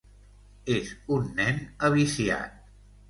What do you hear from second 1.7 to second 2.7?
aviciat...